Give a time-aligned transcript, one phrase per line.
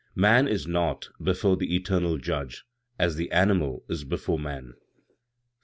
[0.15, 2.63] "Man is naught before the eternal Judge;
[2.97, 4.69] as the animal is before man.
[4.73, 4.79] 15.